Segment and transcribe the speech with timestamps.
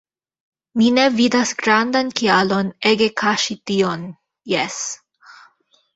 [0.79, 4.11] Mi ne vidas grandan kialon ege kaŝi tion–
[4.55, 4.79] jes.